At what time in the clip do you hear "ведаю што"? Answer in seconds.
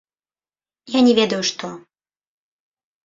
1.19-1.67